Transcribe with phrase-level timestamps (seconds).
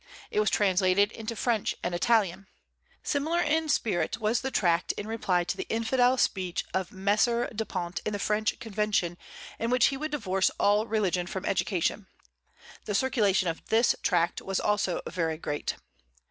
[0.31, 2.47] It was translated into French and Italian.
[3.03, 7.05] Similar in spirit was the tract in reply to the infidel speech of M.
[7.55, 9.15] Dupont in the French Convention,
[9.59, 12.07] in which he would divorce all religion from education.
[12.85, 15.75] The circulation of this tract was also very great.